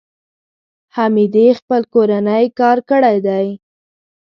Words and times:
حمیدې 0.95 1.47
خپل 1.59 1.81
کورنی 1.93 2.45
کار 2.59 2.77
کړی 2.89 3.17
دی. 3.27 3.45